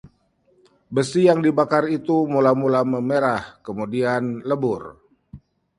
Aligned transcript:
besi 0.95 1.21
yang 1.29 1.39
dibakar 1.45 1.83
itu 1.97 2.17
mula-mula 2.33 2.81
memerah 2.95 3.41
kemudian 3.65 4.21
lebur 4.49 4.81